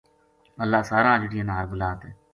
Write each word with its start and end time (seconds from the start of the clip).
اللہ 0.63 0.81
ساراں 0.89 1.15
اجڑیاں 1.17 1.45
نا 1.47 1.53
ہر 1.57 1.65
بلا 1.71 1.89